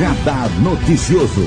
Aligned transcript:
Radar 0.00 0.48
Noticioso. 0.62 1.42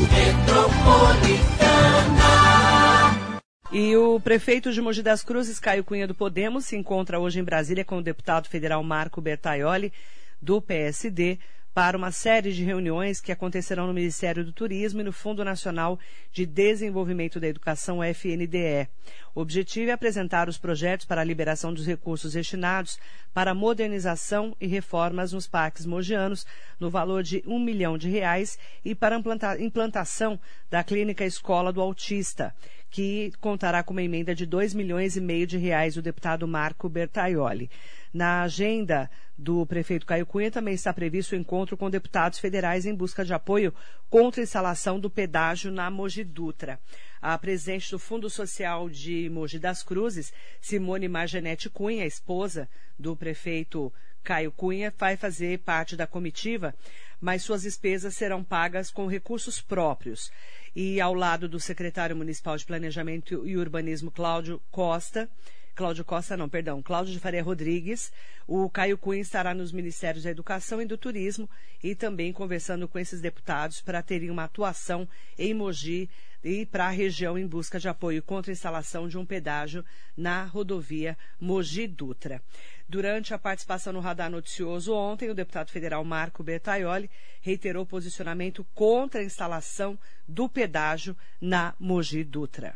E 3.72 3.96
o 3.96 4.20
prefeito 4.20 4.72
de 4.72 4.80
Mogi 4.80 5.02
das 5.02 5.24
Cruzes, 5.24 5.60
Caio 5.60 5.84
Cunha 5.84 6.08
do 6.08 6.14
Podemos, 6.14 6.66
se 6.66 6.78
encontra 6.78 7.20
hoje 7.20 7.40
em 7.40 7.44
Brasília 7.44 7.84
com 7.84 7.98
o 7.98 8.04
deputado 8.04 8.48
federal 8.48 8.84
Marco 8.84 9.20
Bertaioli, 9.20 9.92
do 10.40 10.62
PSD, 10.62 11.40
para 11.74 11.98
uma 11.98 12.12
série 12.12 12.54
de 12.54 12.64
reuniões 12.64 13.20
que 13.20 13.32
acontecerão 13.32 13.88
no 13.88 13.94
Ministério 13.94 14.44
do 14.44 14.52
Turismo 14.52 15.02
e 15.02 15.04
no 15.04 15.12
Fundo 15.12 15.44
Nacional 15.44 16.00
de 16.32 16.46
Desenvolvimento 16.46 17.40
da 17.40 17.48
Educação, 17.48 18.04
FNDE. 18.04 18.88
O 19.34 19.42
objetivo 19.42 19.90
é 19.90 19.94
apresentar 19.94 20.48
os 20.48 20.60
projetos 20.60 21.08
para 21.08 21.22
a 21.22 21.24
liberação 21.24 21.74
dos 21.74 21.88
recursos 21.88 22.34
destinados 22.34 23.00
para 23.34 23.56
modernização 23.56 24.56
e 24.62 24.68
reformas 24.68 25.34
nos 25.34 25.48
parques 25.48 25.88
mogianos, 25.88 26.46
no 26.80 26.92
valor 26.92 27.24
de 27.24 27.44
um 27.48 27.60
milhão 27.60 27.98
de 27.98 28.08
reais, 28.08 28.60
e 28.86 28.94
para 28.94 29.20
implantação 29.60 30.40
da 30.70 30.84
Clínica 30.84 31.26
Escola 31.26 31.74
do 31.74 31.82
Autista, 31.82 32.54
que 32.94 33.34
contará 33.42 33.82
com 33.82 33.92
uma 33.92 34.04
emenda 34.04 34.36
de 34.36 34.46
dois 34.46 34.72
milhões 34.72 35.18
e 35.18 35.22
meio 35.22 35.48
de 35.48 35.58
reais 35.58 35.96
do 35.96 36.02
deputado 36.02 36.48
Marco 36.48 36.88
Bertaioli. 36.88 37.68
Na 38.14 38.44
agenda 38.44 39.10
do 39.36 39.66
prefeito 39.66 40.06
Caio 40.06 40.28
Cunha 40.28 40.52
também 40.52 40.76
está 40.76 40.94
previsto 40.94 41.32
o 41.32 41.36
encontro 41.36 41.76
com 41.76 41.90
deputados 41.90 42.38
federais 42.38 42.86
em 42.86 42.94
busca 42.94 43.26
de 43.26 43.34
apoio 43.34 43.74
contra 44.12 44.42
a 44.42 44.44
instalação 44.44 45.00
do 45.00 45.10
pedágio 45.10 45.72
na 45.72 45.90
Mogi 45.90 46.24
Dutra. 46.24 46.80
A 47.20 47.36
presidente 47.36 47.90
do 47.90 47.98
Fundo 47.98 48.30
Social 48.30 48.88
de 48.88 49.28
Mogi 49.28 49.58
das 49.58 49.82
Cruzes, 49.82 50.32
Simone 50.62 51.08
Margenete 51.08 51.72
Cunha, 51.72 52.06
esposa 52.06 52.70
do 53.00 53.16
prefeito 53.16 53.92
Caio 54.24 54.52
Cunha, 54.52 54.94
vai 54.98 55.18
fazer 55.18 55.60
parte 55.60 55.96
da 55.96 56.08
comitiva, 56.08 56.74
mas 57.20 57.44
suas 57.44 57.64
despesas 57.64 58.16
serão 58.16 58.44
pagas 58.44 58.90
com 58.90 59.06
recursos 59.08 59.62
próprios. 59.62 60.32
E 60.76 61.00
ao 61.00 61.14
lado 61.14 61.48
do 61.48 61.60
secretário 61.60 62.16
municipal 62.16 62.58
de 62.58 62.66
Planejamento 62.66 63.46
e 63.46 63.58
Urbanismo, 63.58 64.10
Cláudio 64.10 64.62
Costa, 64.72 65.30
Cláudio 65.76 66.06
Costa, 66.06 66.38
não, 66.38 66.48
perdão, 66.48 66.84
Cláudio 66.84 67.14
de 67.14 67.20
Faria 67.20 67.42
Rodrigues. 67.42 68.12
O 68.48 68.70
Caio 68.70 68.96
Cunha 68.96 69.22
estará 69.22 69.56
nos 69.56 69.72
Ministérios 69.72 70.24
da 70.24 70.30
Educação 70.30 70.80
e 70.80 70.86
do 70.86 70.98
Turismo 70.98 71.50
e 71.84 71.96
também 71.96 72.32
conversando 72.32 72.88
com 72.88 73.00
esses 73.00 73.20
deputados 73.20 73.82
para 73.82 74.04
terem 74.04 74.30
uma 74.30 74.44
atuação 74.44 75.08
em 75.38 75.52
Mogi 75.52 76.08
e 76.44 76.66
para 76.66 76.86
a 76.86 76.92
região 76.92 77.40
em 77.40 77.48
busca 77.48 77.80
de 77.80 77.88
apoio 77.88 78.22
contra 78.22 78.52
a 78.52 78.54
instalação 78.54 79.08
de 79.08 79.18
um 79.18 79.26
pedágio 79.26 79.84
na 80.16 80.44
rodovia 80.44 81.18
Mogi 81.40 81.88
Dutra. 81.88 82.40
Durante 82.88 83.34
a 83.34 83.40
participação 83.40 83.94
no 83.94 84.00
Radar 84.00 84.30
Noticioso 84.30 84.94
ontem, 84.94 85.30
o 85.30 85.36
deputado 85.36 85.72
federal 85.72 86.04
Marco 86.04 86.44
Bertaioli 86.44 87.10
reiterou 87.42 87.86
posicionamento 87.86 88.66
contra 88.76 89.22
a 89.22 89.24
instalação 89.24 89.98
do 90.28 90.50
pedágio 90.50 91.16
na 91.42 91.74
Mogi 91.80 92.24
Dutra. 92.24 92.76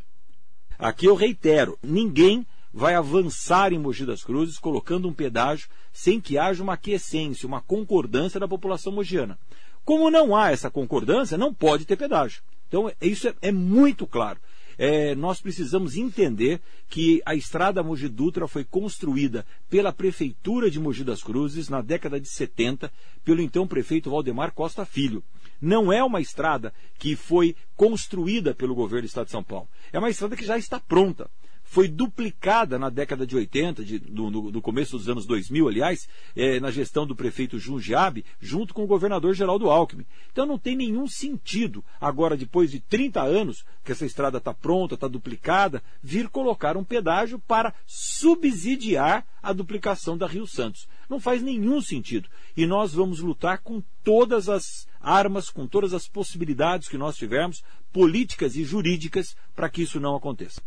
Aqui 0.79 1.05
eu 1.05 1.15
reitero, 1.15 1.77
ninguém 1.83 2.45
vai 2.73 2.95
avançar 2.95 3.73
em 3.73 3.79
Mogi 3.79 4.05
das 4.05 4.23
Cruzes 4.23 4.59
colocando 4.59 5.07
um 5.07 5.13
pedágio 5.13 5.67
sem 5.91 6.21
que 6.21 6.37
haja 6.37 6.61
uma 6.61 6.73
aquiescência, 6.73 7.47
uma 7.47 7.61
concordância 7.61 8.39
da 8.39 8.47
população 8.47 8.93
mogiana. 8.93 9.37
Como 9.83 10.11
não 10.11 10.35
há 10.35 10.51
essa 10.51 10.69
concordância, 10.69 11.37
não 11.37 11.53
pode 11.53 11.85
ter 11.85 11.95
pedágio. 11.95 12.43
Então, 12.67 12.91
isso 13.01 13.27
é, 13.29 13.33
é 13.41 13.51
muito 13.51 14.05
claro. 14.05 14.39
É, 14.77 15.15
nós 15.15 15.41
precisamos 15.41 15.95
entender 15.95 16.61
que 16.87 17.21
a 17.25 17.33
estrada 17.33 17.81
Mogi 17.81 18.07
Dutra 18.07 18.47
foi 18.47 18.63
construída 18.63 19.45
pela 19.69 19.91
Prefeitura 19.91 20.69
de 20.69 20.79
Mogi 20.79 21.03
das 21.03 21.23
Cruzes 21.23 21.67
na 21.67 21.81
década 21.81 22.19
de 22.19 22.27
70, 22.27 22.91
pelo 23.23 23.41
então 23.41 23.67
prefeito 23.67 24.11
Valdemar 24.11 24.53
Costa 24.53 24.85
Filho. 24.85 25.23
Não 25.59 25.91
é 25.91 26.03
uma 26.03 26.21
estrada 26.21 26.71
que 26.99 27.15
foi 27.15 27.55
construída 27.75 28.53
pelo 28.53 28.75
governo 28.75 29.01
do 29.03 29.07
Estado 29.07 29.25
de 29.25 29.31
São 29.31 29.43
Paulo. 29.43 29.67
É 29.91 29.97
uma 29.97 30.09
estrada 30.09 30.35
que 30.35 30.45
já 30.45 30.57
está 30.57 30.79
pronta 30.79 31.29
foi 31.67 31.89
duplicada 31.89 32.79
na 32.79 32.89
década 32.89 33.27
de 33.27 33.35
80, 33.35 33.83
de, 33.83 33.99
do, 33.99 34.61
começo 34.61 34.97
dos 34.97 35.09
anos 35.09 35.25
2000, 35.25 35.67
aliás, 35.67 36.07
é, 36.33 36.61
na 36.61 36.71
gestão 36.71 37.05
do 37.05 37.13
prefeito 37.13 37.59
Jundiabe, 37.59 38.23
junto 38.39 38.73
com 38.73 38.85
o 38.85 38.87
governador 38.87 39.33
Geraldo 39.33 39.69
Alckmin. 39.69 40.05
Então 40.31 40.45
não 40.45 40.57
tem 40.57 40.77
nenhum 40.77 41.07
sentido, 41.07 41.83
agora, 41.99 42.37
depois 42.37 42.71
de 42.71 42.79
30 42.79 43.21
anos, 43.21 43.65
que 43.83 43.91
essa 43.91 44.05
estrada 44.05 44.37
está 44.37 44.53
pronta, 44.53 44.95
está 44.95 45.09
duplicada, 45.09 45.83
vir 46.01 46.29
colocar 46.29 46.77
um 46.77 46.85
pedágio 46.85 47.37
para 47.37 47.73
subsidiar 47.85 49.25
a 49.43 49.51
duplicação 49.51 50.17
da 50.17 50.25
Rio 50.25 50.47
Santos. 50.47 50.87
Não 51.09 51.19
faz 51.19 51.41
nenhum 51.41 51.81
sentido. 51.81 52.29
E 52.55 52.65
nós 52.65 52.93
vamos 52.93 53.19
lutar 53.19 53.59
com 53.59 53.83
todas 54.05 54.47
as 54.47 54.87
armas, 55.01 55.49
com 55.49 55.67
todas 55.67 55.93
as 55.93 56.07
possibilidades 56.07 56.87
que 56.87 56.97
nós 56.97 57.17
tivermos, 57.17 57.61
políticas 57.91 58.55
e 58.55 58.63
jurídicas, 58.63 59.35
para 59.53 59.69
que 59.69 59.81
isso 59.81 59.99
não 59.99 60.15
aconteça. 60.15 60.61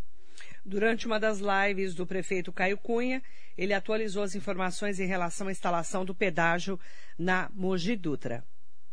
Durante 0.65 1.07
uma 1.07 1.19
das 1.19 1.39
lives 1.39 1.95
do 1.95 2.07
prefeito 2.07 2.53
Caio 2.53 2.77
Cunha, 2.77 3.23
ele 3.57 3.73
atualizou 3.73 4.23
as 4.23 4.35
informações 4.35 5.01
em 5.01 5.07
relação 5.07 5.49
à 5.49 5.53
instalação 5.53 6.05
do 6.05 6.15
pedágio 6.15 6.79
na 7.19 7.51
Mogi 7.55 7.97
Dutra. 7.97 8.45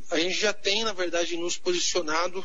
A 0.09 0.17
gente 0.17 0.39
já 0.39 0.53
tem, 0.53 0.85
na 0.85 0.93
verdade, 0.93 1.35
nos 1.35 1.57
posicionado 1.57 2.43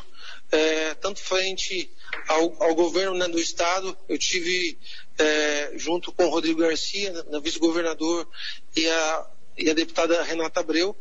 é, 0.51 0.93
tanto 0.95 1.21
frente 1.21 1.89
ao, 2.27 2.61
ao 2.61 2.75
governo 2.75 3.17
né, 3.17 3.25
do 3.27 3.39
estado. 3.39 3.97
Eu 4.09 4.17
tive 4.17 4.77
é, 5.17 5.71
junto 5.77 6.11
com 6.11 6.25
o 6.25 6.29
Rodrigo 6.29 6.59
Garcia, 6.59 7.23
na 7.29 7.39
vice-governador, 7.39 8.27
e 8.75 8.89
a, 8.89 9.31
e 9.57 9.69
a 9.69 9.73
deputada 9.73 10.21
Renata 10.23 10.59
Abreu, 10.59 10.97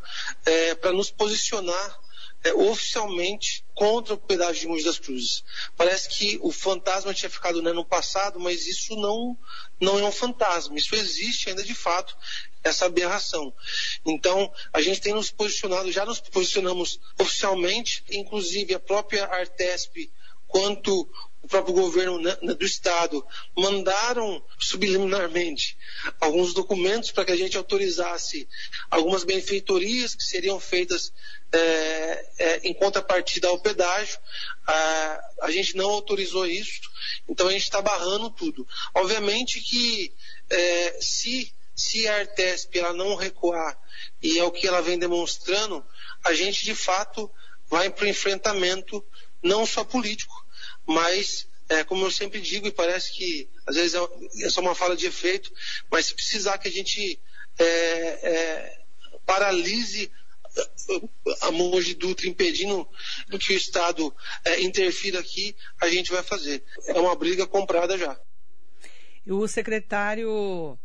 é, 0.46 0.76
para 0.76 0.92
nos 0.92 1.10
posicionar 1.10 2.00
é, 2.44 2.54
oficialmente 2.54 3.61
contra 3.74 4.14
o 4.14 4.18
pedágio 4.18 4.62
de 4.62 4.68
Mogi 4.68 4.84
das 4.84 4.98
Cruzes. 4.98 5.44
Parece 5.76 6.08
que 6.08 6.38
o 6.42 6.52
fantasma 6.52 7.14
tinha 7.14 7.30
ficado 7.30 7.62
né, 7.62 7.72
no 7.72 7.84
passado, 7.84 8.38
mas 8.38 8.66
isso 8.66 8.96
não, 8.96 9.36
não 9.80 9.98
é 9.98 10.04
um 10.04 10.12
fantasma. 10.12 10.76
Isso 10.76 10.94
existe 10.94 11.48
ainda 11.48 11.62
de 11.62 11.74
fato, 11.74 12.16
essa 12.62 12.86
aberração. 12.86 13.52
Então, 14.04 14.52
a 14.72 14.80
gente 14.80 15.00
tem 15.00 15.14
nos 15.14 15.30
posicionado, 15.30 15.90
já 15.90 16.04
nos 16.04 16.20
posicionamos 16.20 17.00
oficialmente, 17.18 18.04
inclusive 18.10 18.74
a 18.74 18.80
própria 18.80 19.26
Artesp, 19.26 20.10
quanto 20.46 21.08
o 21.42 21.48
próprio 21.48 21.74
governo 21.74 22.20
né, 22.20 22.36
né, 22.40 22.54
do 22.54 22.64
estado 22.64 23.24
mandaram 23.56 24.42
subliminarmente 24.58 25.76
alguns 26.20 26.54
documentos 26.54 27.10
para 27.10 27.24
que 27.24 27.32
a 27.32 27.36
gente 27.36 27.56
autorizasse 27.56 28.48
algumas 28.88 29.24
benfeitorias 29.24 30.14
que 30.14 30.22
seriam 30.22 30.60
feitas 30.60 31.12
é, 31.50 32.26
é, 32.38 32.60
em 32.62 32.72
contrapartida 32.72 33.48
ao 33.48 33.58
pedágio. 33.58 34.18
A, 34.66 35.30
a 35.42 35.50
gente 35.50 35.76
não 35.76 35.90
autorizou 35.90 36.46
isso, 36.46 36.80
então 37.28 37.48
a 37.48 37.52
gente 37.52 37.64
está 37.64 37.82
barrando 37.82 38.30
tudo. 38.30 38.66
Obviamente 38.94 39.60
que 39.60 40.14
é, 40.48 40.98
se, 41.00 41.52
se 41.74 42.06
a 42.06 42.20
Artesp 42.20 42.78
ela 42.78 42.92
não 42.92 43.16
recuar, 43.16 43.76
e 44.22 44.38
é 44.38 44.44
o 44.44 44.52
que 44.52 44.66
ela 44.66 44.80
vem 44.80 44.98
demonstrando, 44.98 45.84
a 46.22 46.32
gente 46.32 46.64
de 46.64 46.74
fato 46.74 47.30
vai 47.68 47.90
para 47.90 48.04
o 48.04 48.08
enfrentamento 48.08 49.04
não 49.42 49.66
só 49.66 49.82
político, 49.82 50.34
mas 50.86 51.48
é, 51.68 51.84
como 51.84 52.04
eu 52.04 52.10
sempre 52.10 52.40
digo, 52.40 52.66
e 52.66 52.72
parece 52.72 53.12
que 53.12 53.48
às 53.66 53.76
vezes 53.76 53.94
é, 53.94 54.46
é 54.46 54.50
só 54.50 54.60
uma 54.60 54.74
fala 54.74 54.96
de 54.96 55.06
efeito, 55.06 55.52
mas 55.90 56.06
se 56.06 56.14
precisar 56.14 56.58
que 56.58 56.68
a 56.68 56.72
gente 56.72 57.20
é, 57.58 57.64
é, 57.64 58.78
paralise 59.24 60.10
a 61.40 61.50
Monge 61.50 61.94
Dutra 61.94 62.28
impedindo 62.28 62.86
que 63.40 63.54
o 63.54 63.56
Estado 63.56 64.14
é, 64.44 64.60
interfira 64.60 65.18
aqui, 65.18 65.56
a 65.80 65.88
gente 65.88 66.12
vai 66.12 66.22
fazer. 66.22 66.62
É 66.86 67.00
uma 67.00 67.16
briga 67.16 67.46
comprada 67.46 67.96
já. 67.96 68.20
O 69.26 69.46
secretário 69.48 70.78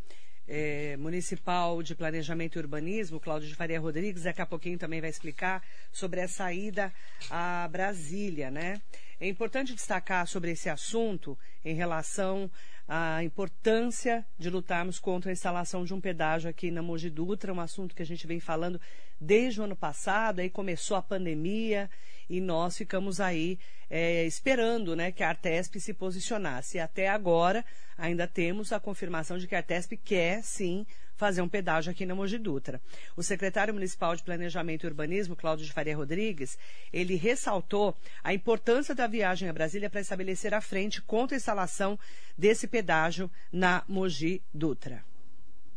é, 0.47 0.95
Municipal 0.97 1.83
de 1.83 1.93
Planejamento 1.93 2.55
e 2.55 2.61
Urbanismo, 2.61 3.19
Cláudio 3.19 3.49
de 3.49 3.55
Faria 3.55 3.79
Rodrigues, 3.79 4.23
daqui 4.23 4.41
a 4.41 4.45
pouquinho 4.45 4.77
também 4.77 5.01
vai 5.01 5.09
explicar 5.09 5.61
sobre 5.91 6.21
essa 6.21 6.51
ida 6.53 6.93
a 7.29 7.67
Brasília, 7.69 8.49
né? 8.49 8.81
É 9.19 9.27
importante 9.27 9.73
destacar 9.73 10.25
sobre 10.27 10.51
esse 10.51 10.69
assunto 10.69 11.37
em 11.65 11.73
relação 11.73 12.49
à 12.87 13.23
importância 13.23 14.25
de 14.37 14.49
lutarmos 14.49 14.99
contra 14.99 15.31
a 15.31 15.33
instalação 15.33 15.83
de 15.83 15.93
um 15.93 15.99
pedágio 15.99 16.49
aqui 16.49 16.71
na 16.71 16.81
Mogi 16.81 17.09
Dutra, 17.09 17.53
um 17.53 17.59
assunto 17.59 17.95
que 17.95 18.03
a 18.03 18.05
gente 18.05 18.25
vem 18.25 18.39
falando 18.39 18.79
desde 19.19 19.59
o 19.59 19.63
ano 19.63 19.75
passado, 19.75 20.39
aí 20.39 20.49
começou 20.49 20.95
a 20.95 21.01
pandemia 21.01 21.89
e 22.29 22.41
nós 22.41 22.77
ficamos 22.77 23.19
aí 23.19 23.57
é, 23.89 24.25
esperando 24.25 24.95
né, 24.95 25.11
que 25.11 25.23
a 25.23 25.29
Artesp 25.29 25.79
se 25.79 25.93
posicionasse. 25.93 26.79
Até 26.79 27.07
agora 27.07 27.63
ainda 27.97 28.27
temos 28.27 28.71
a 28.71 28.79
confirmação 28.79 29.37
de 29.37 29.47
que 29.47 29.55
a 29.55 29.59
Artesp 29.59 29.93
quer 29.97 30.43
sim 30.43 30.85
fazer 31.15 31.41
um 31.41 31.49
pedágio 31.49 31.91
aqui 31.91 32.05
na 32.05 32.13
Mogi 32.13 32.37
Dutra. 32.37 32.79
O 33.15 33.23
secretário 33.23 33.73
municipal 33.73 34.15
de 34.15 34.23
Planejamento 34.23 34.83
e 34.83 34.87
Urbanismo, 34.87 35.35
Cláudio 35.35 35.65
de 35.65 35.73
Faria 35.73 35.97
Rodrigues, 35.97 36.57
ele 36.93 37.15
ressaltou 37.15 37.97
a 38.23 38.33
importância 38.33 38.93
da 38.93 39.07
viagem 39.07 39.49
a 39.49 39.53
Brasília 39.53 39.89
para 39.89 40.01
estabelecer 40.01 40.53
a 40.53 40.61
frente 40.61 41.01
contra 41.01 41.35
a 41.35 41.39
instalação 41.39 41.97
desse 42.37 42.67
pedágio 42.67 43.29
na 43.51 43.83
Mogi 43.87 44.41
Dutra. 44.53 45.03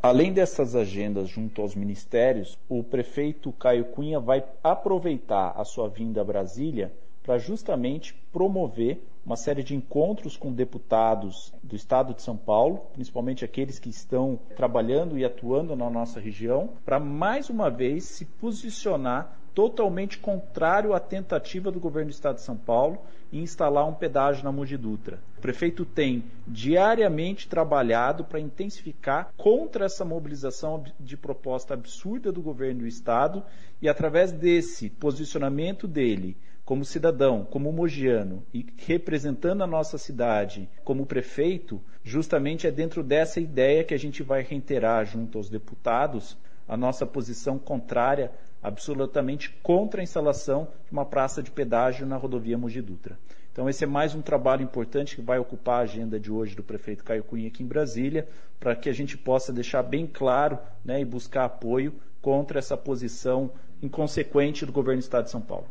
Além 0.03 0.33
dessas 0.33 0.75
agendas 0.75 1.29
junto 1.29 1.61
aos 1.61 1.75
ministérios, 1.75 2.57
o 2.71 2.83
prefeito 2.83 3.53
Caio 3.53 3.85
Cunha 3.85 4.19
vai 4.19 4.43
aproveitar 4.65 5.53
a 5.55 5.63
sua 5.63 5.91
vinda 5.91 6.23
a 6.23 6.25
Brasília 6.25 6.91
para 7.23 7.37
justamente 7.37 8.15
promover 8.33 8.99
uma 9.27 9.37
série 9.37 9.63
de 9.63 9.77
encontros 9.77 10.39
com 10.39 10.55
deputados 10.55 11.53
do 11.63 11.77
estado 11.77 12.15
de 12.15 12.23
São 12.23 12.35
Paulo, 12.35 12.81
principalmente 12.95 13.45
aqueles 13.45 13.79
que 13.79 13.91
estão 13.91 14.41
trabalhando 14.57 15.19
e 15.19 15.25
atuando 15.25 15.77
na 15.77 15.91
nossa 15.91 16.19
região, 16.19 16.71
para 16.83 16.99
mais 16.99 17.51
uma 17.51 17.69
vez 17.69 18.05
se 18.05 18.25
posicionar 18.25 19.39
totalmente 19.55 20.19
contrário 20.19 20.95
à 20.95 21.01
tentativa 21.01 21.71
do 21.71 21.81
governo 21.81 22.11
do 22.11 22.15
estado 22.15 22.37
de 22.37 22.43
São 22.43 22.57
Paulo 22.57 22.99
em 23.33 23.43
instalar 23.43 23.87
um 23.87 23.95
pedágio 23.95 24.45
na 24.45 24.51
Mogi 24.51 24.77
Dutra. 24.77 25.21
O 25.39 25.41
prefeito 25.41 25.85
tem 25.85 26.25
diariamente 26.47 27.49
trabalhado 27.49 28.25
para 28.25 28.41
intensificar 28.41 29.33
contra 29.37 29.87
essa 29.87 30.05
mobilização 30.05 30.85
de 30.99 31.17
proposta 31.17 31.75
absurda 31.75 32.33
do 32.33 32.43
governo 32.43 32.81
do 32.81 32.87
estado 32.87 33.43
e 33.81 33.89
através 33.89 34.33
desse 34.33 34.91
posicionamento 34.91 35.87
dele 35.87 36.37
como 36.65 36.85
cidadão, 36.85 37.45
como 37.45 37.73
mogiano 37.73 38.45
e 38.55 38.65
representando 38.87 39.63
a 39.63 39.67
nossa 39.67 39.99
cidade 39.99 40.69
como 40.85 41.07
prefeito, 41.07 41.81
justamente 42.05 42.67
é 42.67 42.71
dentro 42.71 43.03
dessa 43.03 43.41
ideia 43.41 43.83
que 43.83 43.95
a 43.95 43.99
gente 43.99 44.23
vai 44.23 44.43
reiterar 44.43 45.05
junto 45.05 45.39
aos 45.39 45.49
deputados 45.49 46.37
a 46.69 46.77
nossa 46.77 47.05
posição 47.05 47.59
contrária, 47.59 48.31
absolutamente 48.63 49.51
contra 49.63 50.01
a 50.01 50.05
instalação 50.05 50.69
de 50.87 50.93
uma 50.93 51.05
praça 51.05 51.43
de 51.43 51.51
pedágio 51.51 52.07
na 52.07 52.17
rodovia 52.17 52.59
Mogi 52.59 52.83
Dutra. 52.83 53.19
Então 53.53 53.69
esse 53.69 53.85
é 53.85 53.87
mais 53.87 54.15
um 54.15 54.23
trabalho 54.23 54.63
importante 54.63 55.17
que 55.17 55.23
vai 55.23 55.39
ocupar 55.39 55.81
a 55.81 55.83
agenda 55.83 56.21
de 56.21 56.31
hoje 56.31 56.55
do 56.55 56.63
prefeito 56.63 57.05
Caio 57.05 57.25
Cunha 57.25 57.49
aqui 57.49 57.63
em 57.63 57.67
Brasília, 57.67 58.29
para 58.59 58.77
que 58.77 58.89
a 58.89 58.93
gente 58.93 59.19
possa 59.19 59.53
deixar 59.53 59.83
bem 59.83 60.07
claro 60.07 60.59
né, 60.85 61.01
e 61.01 61.05
buscar 61.05 61.45
apoio 61.45 61.95
contra 62.23 62.59
essa 62.59 62.77
posição 62.77 63.51
inconsequente 63.83 64.65
do 64.65 64.73
governo 64.73 65.01
do 65.01 65.05
Estado 65.05 65.25
de 65.25 65.31
São 65.31 65.41
Paulo. 65.41 65.67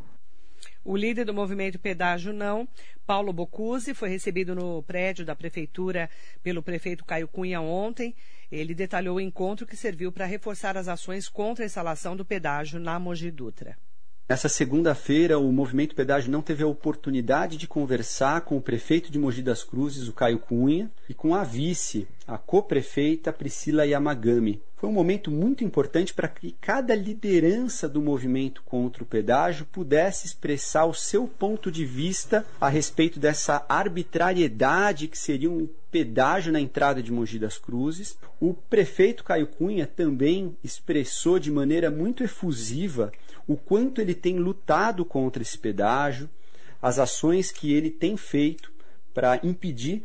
O 0.84 0.96
líder 0.96 1.26
do 1.26 1.34
movimento 1.34 1.78
Pedágio 1.78 2.31
Não, 2.31 2.68
Paulo 3.06 3.34
Bocuse, 3.34 3.94
foi 3.94 4.10
recebido 4.10 4.56
no 4.56 4.81
prédio 4.84 5.26
da 5.26 5.36
prefeitura 5.36 6.10
pelo 6.42 6.64
prefeito 6.64 7.04
Caio 7.04 7.28
Cunha 7.28 7.60
ontem. 7.60 8.16
Ele 8.52 8.74
detalhou 8.74 9.18
o 9.18 9.22
encontro 9.22 9.68
que 9.68 9.76
serviu 9.76 10.12
para 10.12 10.26
reforçar 10.26 10.78
as 10.78 10.88
ações 10.88 11.28
contra 11.28 11.66
a 11.66 11.68
instalação 11.68 12.16
do 12.16 12.26
pedágio 12.26 12.80
na 12.80 12.98
Mogi 12.98 13.30
Dutra. 13.30 13.78
Nessa 14.30 14.48
segunda-feira, 14.48 15.40
o 15.40 15.52
Movimento 15.52 15.96
Pedágio 15.96 16.31
não 16.31 16.44
teve 16.44 16.62
a 16.64 16.68
oportunidade 16.68 17.58
de 17.58 17.68
conversar 17.68 18.42
com 18.42 18.58
o 18.58 18.62
prefeito 18.62 19.12
de 19.12 19.18
Mogi 19.18 19.42
das 19.42 19.64
Cruzes, 19.64 20.08
o 20.08 20.14
Caio 20.14 20.38
Cunha, 20.38 20.92
e 21.10 21.16
com 21.16 21.34
a 21.34 21.44
vice, 21.44 22.08
a 22.28 22.38
co-prefeita 22.38 23.34
Priscila 23.34 23.88
Yamagami. 23.88 24.62
Foi 24.76 24.88
um 24.88 24.94
momento 24.94 25.31
muito 25.31 25.64
importante 25.64 26.14
para 26.14 26.28
que 26.28 26.56
cada 26.62 26.94
liderança 26.94 27.90
do 27.90 28.04
movimento 28.04 28.62
contra 28.64 29.02
o 29.02 29.06
pedágio 29.06 29.66
pudesse 29.66 30.28
expressar 30.28 30.86
o 30.86 30.94
seu 30.94 31.28
ponto 31.28 31.72
de 31.72 31.84
vista 31.84 32.46
a 32.62 32.70
respeito 32.70 33.20
dessa 33.20 33.66
arbitrariedade 33.68 35.08
que 35.08 35.18
seria 35.18 35.50
um 35.50 35.68
pedágio 35.90 36.54
na 36.54 36.62
entrada 36.62 37.02
de 37.02 37.12
Mogi 37.12 37.40
das 37.40 37.58
Cruzes. 37.58 38.16
O 38.40 38.54
prefeito 38.54 39.24
Caio 39.24 39.48
Cunha 39.48 39.88
também 39.88 40.56
expressou 40.64 41.40
de 41.40 41.52
maneira 41.52 41.90
muito 41.90 42.24
efusiva 42.24 43.12
o 43.50 43.57
quanto 43.57 44.00
ele 44.00 44.13
tem 44.13 44.38
lutado 44.38 45.04
contra 45.04 45.42
esse 45.42 45.57
pedágio, 45.57 46.30
as 46.80 47.00
ações 47.00 47.51
que 47.51 47.74
ele 47.74 47.90
tem 47.90 48.16
feito 48.16 48.72
para 49.12 49.40
impedir 49.42 50.04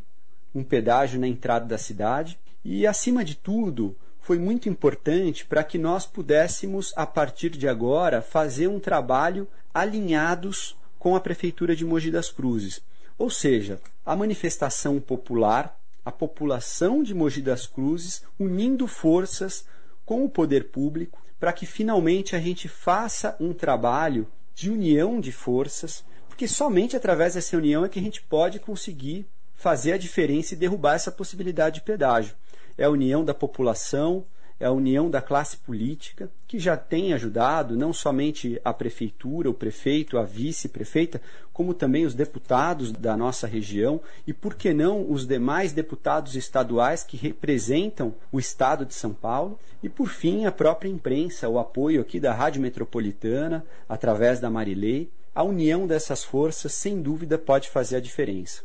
um 0.54 0.64
pedágio 0.64 1.20
na 1.20 1.28
entrada 1.28 1.66
da 1.66 1.76
cidade 1.76 2.38
e, 2.64 2.86
acima 2.86 3.22
de 3.22 3.34
tudo, 3.34 3.94
foi 4.18 4.38
muito 4.38 4.66
importante 4.66 5.44
para 5.44 5.62
que 5.62 5.76
nós 5.76 6.06
pudéssemos, 6.06 6.94
a 6.96 7.06
partir 7.06 7.50
de 7.50 7.68
agora, 7.68 8.22
fazer 8.22 8.66
um 8.68 8.80
trabalho 8.80 9.46
alinhados 9.74 10.74
com 10.98 11.14
a 11.14 11.20
Prefeitura 11.20 11.76
de 11.76 11.84
Mogi 11.84 12.10
das 12.10 12.30
Cruzes. 12.30 12.80
Ou 13.18 13.28
seja, 13.28 13.78
a 14.06 14.16
manifestação 14.16 14.98
popular, 14.98 15.78
a 16.02 16.10
população 16.10 17.02
de 17.02 17.12
Mogi 17.12 17.42
das 17.42 17.66
Cruzes 17.66 18.22
unindo 18.40 18.86
forças 18.86 19.66
com 20.06 20.24
o 20.24 20.30
poder 20.30 20.70
público 20.70 21.23
para 21.44 21.52
que 21.52 21.66
finalmente 21.66 22.34
a 22.34 22.40
gente 22.40 22.68
faça 22.68 23.36
um 23.38 23.52
trabalho 23.52 24.26
de 24.54 24.70
união 24.70 25.20
de 25.20 25.30
forças, 25.30 26.02
porque 26.26 26.48
somente 26.48 26.96
através 26.96 27.34
dessa 27.34 27.54
união 27.54 27.84
é 27.84 27.88
que 27.90 27.98
a 27.98 28.02
gente 28.02 28.22
pode 28.22 28.58
conseguir 28.58 29.28
fazer 29.52 29.92
a 29.92 29.98
diferença 29.98 30.54
e 30.54 30.56
derrubar 30.56 30.94
essa 30.94 31.12
possibilidade 31.12 31.74
de 31.74 31.80
pedágio. 31.82 32.34
É 32.78 32.84
a 32.84 32.90
união 32.90 33.22
da 33.22 33.34
população, 33.34 34.24
é 34.58 34.66
a 34.66 34.70
união 34.70 35.10
da 35.10 35.20
classe 35.20 35.56
política, 35.56 36.30
que 36.46 36.58
já 36.58 36.76
tem 36.76 37.12
ajudado 37.12 37.76
não 37.76 37.92
somente 37.92 38.60
a 38.64 38.72
prefeitura, 38.72 39.50
o 39.50 39.54
prefeito, 39.54 40.16
a 40.16 40.22
vice-prefeita, 40.22 41.20
como 41.52 41.74
também 41.74 42.04
os 42.04 42.14
deputados 42.14 42.92
da 42.92 43.16
nossa 43.16 43.46
região 43.46 44.00
e, 44.26 44.32
por 44.32 44.54
que 44.54 44.72
não, 44.72 45.10
os 45.10 45.26
demais 45.26 45.72
deputados 45.72 46.36
estaduais 46.36 47.02
que 47.02 47.16
representam 47.16 48.14
o 48.30 48.38
estado 48.38 48.84
de 48.84 48.94
São 48.94 49.12
Paulo. 49.12 49.58
E, 49.82 49.88
por 49.88 50.08
fim, 50.08 50.46
a 50.46 50.52
própria 50.52 50.88
imprensa, 50.88 51.48
o 51.48 51.58
apoio 51.58 52.00
aqui 52.00 52.18
da 52.20 52.32
Rádio 52.32 52.62
Metropolitana, 52.62 53.64
através 53.88 54.40
da 54.40 54.50
Marilei. 54.50 55.10
A 55.34 55.42
união 55.42 55.86
dessas 55.86 56.22
forças, 56.22 56.72
sem 56.72 57.02
dúvida, 57.02 57.36
pode 57.36 57.68
fazer 57.68 57.96
a 57.96 58.00
diferença. 58.00 58.62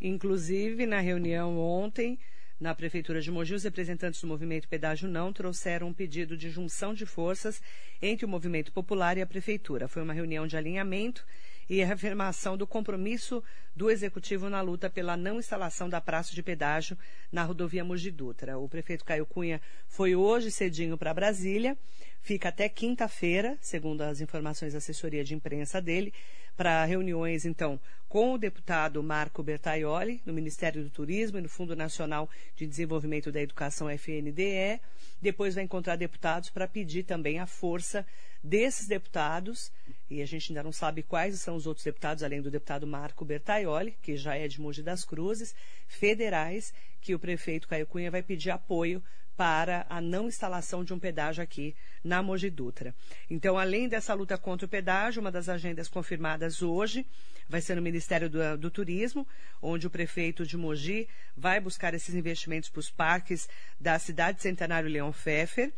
Inclusive, 0.00 0.84
na 0.84 1.00
reunião 1.00 1.58
ontem, 1.58 2.18
na 2.62 2.76
Prefeitura 2.76 3.20
de 3.20 3.28
Mogi, 3.28 3.54
os 3.54 3.64
representantes 3.64 4.20
do 4.20 4.28
movimento 4.28 4.68
Pedágio 4.68 5.08
Não 5.08 5.32
trouxeram 5.32 5.88
um 5.88 5.92
pedido 5.92 6.36
de 6.36 6.48
junção 6.48 6.94
de 6.94 7.04
forças 7.04 7.60
entre 8.00 8.24
o 8.24 8.28
movimento 8.28 8.70
popular 8.70 9.18
e 9.18 9.20
a 9.20 9.26
Prefeitura. 9.26 9.88
Foi 9.88 10.00
uma 10.00 10.12
reunião 10.12 10.46
de 10.46 10.56
alinhamento 10.56 11.26
e 11.68 11.82
a 11.82 11.86
reafirmação 11.86 12.56
do 12.56 12.64
compromisso 12.64 13.42
do 13.74 13.90
Executivo 13.90 14.48
na 14.48 14.60
luta 14.60 14.88
pela 14.88 15.16
não 15.16 15.40
instalação 15.40 15.88
da 15.88 16.00
praça 16.00 16.32
de 16.36 16.40
pedágio 16.40 16.96
na 17.32 17.42
rodovia 17.42 17.84
Mogi 17.84 18.12
Dutra. 18.12 18.56
O 18.56 18.68
prefeito 18.68 19.04
Caio 19.04 19.26
Cunha 19.26 19.60
foi 19.88 20.14
hoje 20.14 20.48
cedinho 20.48 20.96
para 20.96 21.12
Brasília, 21.12 21.76
fica 22.22 22.48
até 22.48 22.68
quinta-feira, 22.68 23.58
segundo 23.60 24.02
as 24.02 24.20
informações 24.20 24.72
da 24.72 24.78
assessoria 24.78 25.24
de 25.24 25.34
imprensa 25.34 25.82
dele, 25.82 26.14
para 26.56 26.84
reuniões, 26.84 27.44
então, 27.44 27.80
com 28.08 28.34
o 28.34 28.38
deputado 28.38 29.02
Marco 29.02 29.42
Bertaioli, 29.42 30.20
no 30.24 30.32
Ministério 30.32 30.82
do 30.82 30.90
Turismo 30.90 31.38
e 31.38 31.40
no 31.40 31.48
Fundo 31.48 31.74
Nacional 31.74 32.28
de 32.54 32.66
Desenvolvimento 32.66 33.32
da 33.32 33.40
Educação, 33.40 33.90
FNDE. 33.90 34.80
Depois 35.20 35.54
vai 35.54 35.64
encontrar 35.64 35.96
deputados 35.96 36.50
para 36.50 36.68
pedir 36.68 37.04
também 37.04 37.38
a 37.38 37.46
força 37.46 38.06
desses 38.44 38.86
deputados, 38.86 39.72
e 40.10 40.20
a 40.20 40.26
gente 40.26 40.50
ainda 40.50 40.62
não 40.62 40.72
sabe 40.72 41.02
quais 41.02 41.40
são 41.40 41.56
os 41.56 41.66
outros 41.66 41.84
deputados, 41.84 42.22
além 42.22 42.42
do 42.42 42.50
deputado 42.50 42.86
Marco 42.86 43.24
Bertaioli, 43.24 43.96
que 44.02 44.16
já 44.16 44.36
é 44.36 44.46
de 44.46 44.60
Mogi 44.60 44.82
das 44.82 45.04
Cruzes, 45.04 45.54
federais, 45.86 46.74
que 47.00 47.14
o 47.14 47.18
prefeito 47.18 47.66
Caio 47.66 47.86
Cunha 47.86 48.10
vai 48.10 48.22
pedir 48.22 48.50
apoio 48.50 49.02
para 49.36 49.86
a 49.88 50.00
não 50.00 50.28
instalação 50.28 50.84
de 50.84 50.92
um 50.92 50.98
pedágio 50.98 51.42
aqui 51.42 51.74
na 52.04 52.22
Mogi 52.22 52.50
Dutra. 52.50 52.94
Então, 53.30 53.58
além 53.58 53.88
dessa 53.88 54.14
luta 54.14 54.36
contra 54.36 54.66
o 54.66 54.68
pedágio, 54.68 55.20
uma 55.20 55.32
das 55.32 55.48
agendas 55.48 55.88
confirmadas 55.88 56.62
hoje 56.62 57.06
vai 57.48 57.60
ser 57.60 57.74
no 57.74 57.82
Ministério 57.82 58.28
do, 58.28 58.56
do 58.56 58.70
Turismo, 58.70 59.26
onde 59.60 59.86
o 59.86 59.90
prefeito 59.90 60.46
de 60.46 60.56
Mogi 60.56 61.08
vai 61.36 61.60
buscar 61.60 61.94
esses 61.94 62.14
investimentos 62.14 62.68
para 62.68 62.80
os 62.80 62.90
parques 62.90 63.48
da 63.80 63.98
cidade 63.98 64.42
Centenário 64.42 64.88
Leão 64.88 65.12
Pfeffer. 65.12 65.72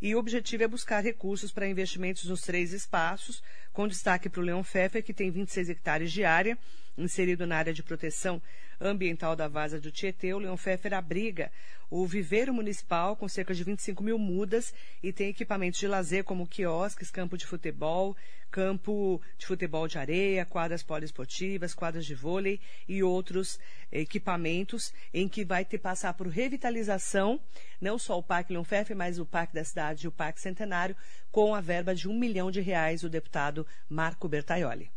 E 0.00 0.14
o 0.14 0.18
objetivo 0.18 0.62
é 0.62 0.68
buscar 0.68 1.02
recursos 1.02 1.50
para 1.50 1.66
investimentos 1.66 2.24
nos 2.24 2.42
três 2.42 2.72
espaços, 2.72 3.42
com 3.72 3.88
destaque 3.88 4.28
para 4.28 4.40
o 4.40 4.44
Leão 4.44 4.62
Pfeffer, 4.62 5.02
que 5.02 5.12
tem 5.12 5.30
26 5.30 5.70
hectares 5.70 6.12
de 6.12 6.24
área, 6.24 6.56
inserido 6.98 7.46
na 7.46 7.56
área 7.56 7.72
de 7.72 7.82
proteção 7.82 8.42
ambiental 8.80 9.34
da 9.34 9.48
Vaza 9.48 9.80
do 9.80 9.90
Tietê. 9.90 10.34
O 10.34 10.38
Leão 10.38 10.56
Pfeffer 10.56 10.94
abriga 10.94 11.50
o 11.90 12.06
viveiro 12.06 12.52
municipal 12.52 13.16
com 13.16 13.28
cerca 13.28 13.54
de 13.54 13.64
25 13.64 14.02
mil 14.02 14.18
mudas 14.18 14.74
e 15.02 15.12
tem 15.12 15.30
equipamentos 15.30 15.80
de 15.80 15.88
lazer 15.88 16.22
como 16.22 16.46
quiosques, 16.46 17.10
campo 17.10 17.36
de 17.36 17.46
futebol, 17.46 18.16
campo 18.50 19.20
de 19.38 19.46
futebol 19.46 19.88
de 19.88 19.98
areia, 19.98 20.44
quadras 20.44 20.82
poliesportivas, 20.82 21.74
quadras 21.74 22.04
de 22.04 22.14
vôlei 22.14 22.60
e 22.86 23.02
outros 23.02 23.58
equipamentos 23.90 24.92
em 25.14 25.28
que 25.28 25.44
vai 25.44 25.64
ter 25.64 25.78
passar 25.78 26.12
por 26.14 26.26
revitalização, 26.28 27.40
não 27.80 27.98
só 27.98 28.18
o 28.18 28.22
Parque 28.22 28.52
Leon 28.52 28.64
Pfeffer, 28.64 28.96
mas 28.96 29.18
o 29.18 29.24
Parque 29.24 29.54
da 29.54 29.64
Cidade 29.64 30.04
e 30.04 30.08
o 30.08 30.12
Parque 30.12 30.40
Centenário, 30.40 30.96
com 31.30 31.54
a 31.54 31.60
verba 31.60 31.94
de 31.94 32.08
um 32.08 32.18
milhão 32.18 32.50
de 32.50 32.60
reais, 32.60 33.02
o 33.02 33.08
deputado 33.08 33.66
Marco 33.88 34.28
Bertaioli 34.28 34.90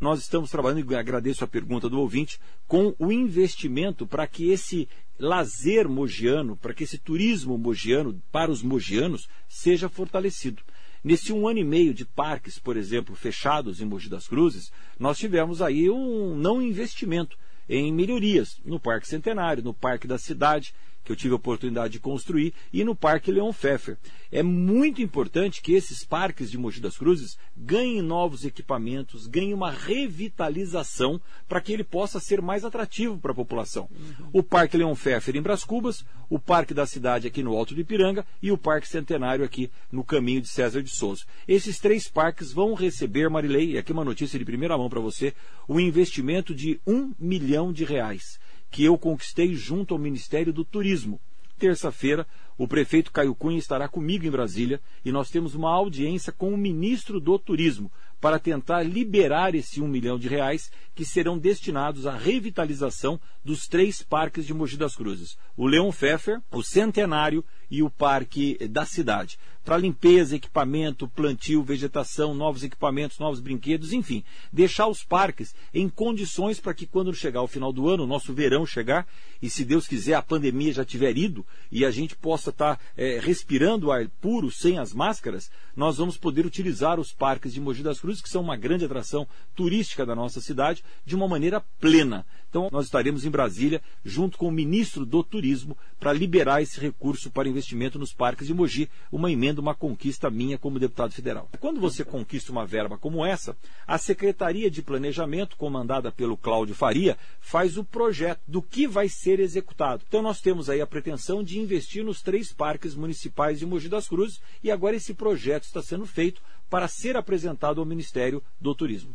nós 0.00 0.20
estamos 0.20 0.50
trabalhando, 0.50 0.92
e 0.92 0.96
agradeço 0.96 1.44
a 1.44 1.48
pergunta 1.48 1.88
do 1.88 1.98
ouvinte, 1.98 2.38
com 2.66 2.94
o 2.98 3.10
investimento 3.10 4.06
para 4.06 4.26
que 4.26 4.50
esse 4.50 4.88
lazer 5.18 5.88
mogiano, 5.88 6.56
para 6.56 6.74
que 6.74 6.84
esse 6.84 6.98
turismo 6.98 7.56
mogiano 7.56 8.20
para 8.30 8.50
os 8.50 8.62
mogianos 8.62 9.28
seja 9.48 9.88
fortalecido. 9.88 10.62
Nesse 11.02 11.32
um 11.32 11.46
ano 11.46 11.60
e 11.60 11.64
meio 11.64 11.94
de 11.94 12.04
parques, 12.04 12.58
por 12.58 12.76
exemplo, 12.76 13.14
fechados 13.14 13.80
em 13.80 13.84
Mogi 13.84 14.08
das 14.08 14.26
Cruzes, 14.26 14.72
nós 14.98 15.16
tivemos 15.16 15.62
aí 15.62 15.88
um 15.88 16.34
não 16.36 16.60
investimento 16.60 17.38
em 17.68 17.92
melhorias 17.92 18.60
no 18.64 18.78
Parque 18.78 19.08
Centenário, 19.08 19.62
no 19.62 19.72
Parque 19.72 20.06
da 20.06 20.18
Cidade. 20.18 20.74
Que 21.06 21.12
eu 21.12 21.16
tive 21.16 21.32
a 21.32 21.36
oportunidade 21.36 21.92
de 21.92 22.00
construir, 22.00 22.52
e 22.72 22.82
no 22.82 22.96
Parque 22.96 23.30
Leon 23.30 23.52
Pfeffer. 23.52 23.96
É 24.30 24.42
muito 24.42 25.00
importante 25.00 25.62
que 25.62 25.72
esses 25.72 26.04
parques 26.04 26.50
de 26.50 26.58
Mogi 26.58 26.80
das 26.80 26.98
Cruzes 26.98 27.38
ganhem 27.56 28.02
novos 28.02 28.44
equipamentos, 28.44 29.28
ganhem 29.28 29.54
uma 29.54 29.70
revitalização 29.70 31.20
para 31.48 31.60
que 31.60 31.72
ele 31.72 31.84
possa 31.84 32.18
ser 32.18 32.42
mais 32.42 32.64
atrativo 32.64 33.18
para 33.18 33.30
a 33.30 33.34
população. 33.34 33.88
Uhum. 33.88 34.30
O 34.32 34.42
Parque 34.42 34.76
Leon 34.76 34.94
Pfeffer 34.94 35.36
em 35.36 35.40
Bras 35.40 35.62
Cubas, 35.62 36.04
o 36.28 36.40
Parque 36.40 36.74
da 36.74 36.84
Cidade 36.86 37.28
aqui 37.28 37.40
no 37.40 37.56
Alto 37.56 37.72
do 37.72 37.80
Ipiranga 37.80 38.26
e 38.42 38.50
o 38.50 38.58
Parque 38.58 38.88
Centenário 38.88 39.44
aqui 39.44 39.70
no 39.92 40.02
caminho 40.02 40.40
de 40.40 40.48
César 40.48 40.82
de 40.82 40.90
Souza. 40.90 41.22
Esses 41.46 41.78
três 41.78 42.08
parques 42.08 42.52
vão 42.52 42.74
receber, 42.74 43.30
Marilei, 43.30 43.72
e 43.72 43.78
aqui 43.78 43.92
uma 43.92 44.04
notícia 44.04 44.38
de 44.38 44.44
primeira 44.44 44.76
mão 44.76 44.90
para 44.90 45.00
você, 45.00 45.32
um 45.68 45.78
investimento 45.78 46.52
de 46.52 46.80
um 46.84 47.14
milhão 47.16 47.72
de 47.72 47.84
reais 47.84 48.44
que 48.76 48.84
eu 48.84 48.98
conquistei 48.98 49.54
junto 49.54 49.94
ao 49.94 49.98
Ministério 49.98 50.52
do 50.52 50.62
Turismo. 50.62 51.18
Terça-feira, 51.58 52.26
o 52.58 52.68
prefeito 52.68 53.10
Caio 53.10 53.34
Cunha 53.34 53.56
estará 53.56 53.88
comigo 53.88 54.26
em 54.26 54.30
Brasília 54.30 54.82
e 55.02 55.10
nós 55.10 55.30
temos 55.30 55.54
uma 55.54 55.72
audiência 55.72 56.30
com 56.30 56.52
o 56.52 56.58
ministro 56.58 57.18
do 57.18 57.38
Turismo 57.38 57.90
para 58.20 58.38
tentar 58.38 58.82
liberar 58.82 59.54
esse 59.54 59.80
um 59.80 59.88
milhão 59.88 60.18
de 60.18 60.28
reais 60.28 60.70
que 60.94 61.06
serão 61.06 61.38
destinados 61.38 62.06
à 62.06 62.14
revitalização 62.14 63.18
dos 63.42 63.66
três 63.66 64.02
parques 64.02 64.44
de 64.44 64.52
Mogi 64.52 64.76
das 64.76 64.94
Cruzes: 64.94 65.38
o 65.56 65.66
Leon 65.66 65.90
Pfeffer, 65.90 66.42
o 66.52 66.62
Centenário 66.62 67.42
e 67.70 67.82
o 67.82 67.88
Parque 67.88 68.58
da 68.68 68.84
Cidade. 68.84 69.38
Para 69.66 69.78
limpeza, 69.78 70.36
equipamento, 70.36 71.08
plantio, 71.08 71.60
vegetação, 71.60 72.32
novos 72.32 72.62
equipamentos, 72.62 73.18
novos 73.18 73.40
brinquedos, 73.40 73.92
enfim, 73.92 74.22
deixar 74.52 74.86
os 74.86 75.02
parques 75.02 75.56
em 75.74 75.88
condições 75.88 76.60
para 76.60 76.72
que 76.72 76.86
quando 76.86 77.12
chegar 77.12 77.42
o 77.42 77.48
final 77.48 77.72
do 77.72 77.88
ano, 77.88 78.04
o 78.04 78.06
nosso 78.06 78.32
verão 78.32 78.64
chegar, 78.64 79.04
e 79.42 79.50
se 79.50 79.64
Deus 79.64 79.88
quiser 79.88 80.14
a 80.14 80.22
pandemia 80.22 80.72
já 80.72 80.84
tiver 80.84 81.18
ido 81.18 81.44
e 81.68 81.84
a 81.84 81.90
gente 81.90 82.14
possa 82.14 82.50
estar 82.50 82.76
tá, 82.76 82.82
é, 82.96 83.18
respirando 83.18 83.90
ar 83.90 84.08
puro 84.20 84.52
sem 84.52 84.78
as 84.78 84.94
máscaras, 84.94 85.50
nós 85.74 85.96
vamos 85.96 86.16
poder 86.16 86.46
utilizar 86.46 87.00
os 87.00 87.12
parques 87.12 87.52
de 87.52 87.60
Mogi 87.60 87.82
das 87.82 87.98
Cruzes, 87.98 88.22
que 88.22 88.28
são 88.28 88.42
uma 88.42 88.56
grande 88.56 88.84
atração 88.84 89.26
turística 89.56 90.06
da 90.06 90.14
nossa 90.14 90.40
cidade, 90.40 90.84
de 91.04 91.16
uma 91.16 91.26
maneira 91.26 91.60
plena. 91.80 92.24
Então, 92.56 92.70
nós 92.72 92.86
estaremos 92.86 93.26
em 93.26 93.30
Brasília, 93.30 93.82
junto 94.02 94.38
com 94.38 94.48
o 94.48 94.50
ministro 94.50 95.04
do 95.04 95.22
Turismo, 95.22 95.76
para 96.00 96.10
liberar 96.10 96.62
esse 96.62 96.80
recurso 96.80 97.30
para 97.30 97.50
investimento 97.50 97.98
nos 97.98 98.14
parques 98.14 98.46
de 98.46 98.54
Mogi, 98.54 98.88
uma 99.12 99.30
emenda, 99.30 99.60
uma 99.60 99.74
conquista 99.74 100.30
minha 100.30 100.56
como 100.56 100.78
deputado 100.78 101.12
federal. 101.12 101.50
Quando 101.60 101.78
você 101.78 102.02
conquista 102.02 102.50
uma 102.50 102.64
verba 102.64 102.96
como 102.96 103.26
essa, 103.26 103.54
a 103.86 103.98
Secretaria 103.98 104.70
de 104.70 104.80
Planejamento, 104.80 105.54
comandada 105.58 106.10
pelo 106.10 106.34
Cláudio 106.34 106.74
Faria, 106.74 107.18
faz 107.40 107.76
o 107.76 107.84
projeto 107.84 108.40
do 108.48 108.62
que 108.62 108.88
vai 108.88 109.06
ser 109.06 109.38
executado. 109.38 110.02
Então, 110.08 110.22
nós 110.22 110.40
temos 110.40 110.70
aí 110.70 110.80
a 110.80 110.86
pretensão 110.86 111.44
de 111.44 111.58
investir 111.58 112.02
nos 112.02 112.22
três 112.22 112.54
parques 112.54 112.94
municipais 112.94 113.58
de 113.58 113.66
Mogi 113.66 113.90
das 113.90 114.08
Cruzes 114.08 114.40
e 114.64 114.70
agora 114.70 114.96
esse 114.96 115.12
projeto 115.12 115.64
está 115.64 115.82
sendo 115.82 116.06
feito 116.06 116.40
para 116.70 116.88
ser 116.88 117.18
apresentado 117.18 117.80
ao 117.80 117.86
Ministério 117.86 118.42
do 118.58 118.74
Turismo. 118.74 119.14